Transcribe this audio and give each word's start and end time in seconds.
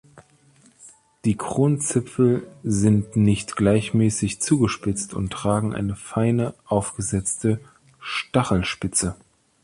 Die 1.25 1.37
Kronzipfel 1.37 2.47
sind 2.63 3.15
nicht 3.15 3.55
gleichmäßig 3.55 4.41
zugespitzt 4.41 5.13
und 5.13 5.31
tragen 5.31 5.75
eine 5.75 5.95
feine, 5.95 6.55
aufgesetzte 6.65 7.59
Stachelspitze. 7.99 9.15